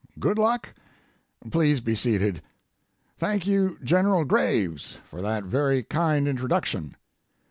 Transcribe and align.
Good 0.19 0.39
luck. 0.39 0.73
Please 1.51 1.79
be 1.79 1.93
seated. 1.93 2.41
Thank 3.17 3.45
you, 3.45 3.77
General 3.83 4.25
Graves, 4.25 4.97
for 5.11 5.21
that 5.21 5.43
very 5.43 5.83
kind 5.83 6.27
introduction. 6.27 6.95